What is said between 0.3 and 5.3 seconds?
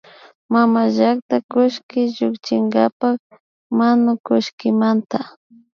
Mamallakta kullki llukshishkapak manukullkimanta